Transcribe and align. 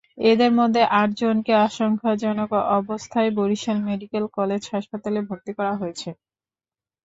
এদের 0.25 0.51
মধ্যে 0.59 0.81
আটজনকে 0.95 1.53
আশঙ্কাজনক 1.67 2.49
অবস্থায় 2.79 3.29
বরিশাল 3.37 3.77
মেডিকেল 3.87 4.23
কলেজ 4.37 4.61
হাসপাতালে 4.73 5.19
ভর্তি 5.29 5.51
করা 5.57 5.73
হয়েছে। 5.75 6.09